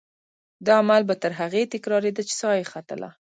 دا 0.65 0.73
عمل 0.81 1.01
به 1.09 1.15
تر 1.23 1.31
هغې 1.39 1.63
تکرارېده 1.73 2.21
چې 2.29 2.33
سا 2.41 2.49
یې 2.59 2.65
ختله. 2.71 3.09